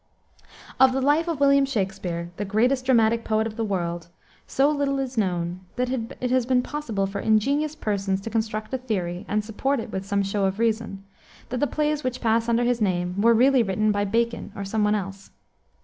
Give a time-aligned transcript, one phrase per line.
[0.79, 4.07] Of the life of William Shakspere, the greatest dramatic poet of the world,
[4.47, 8.79] so little is known that it has been possible for ingenious persons to construct a
[8.79, 11.03] theory and support it with some show of reason
[11.49, 14.83] that the plays which pass under his name were really written by Bacon or some
[14.83, 15.29] one else.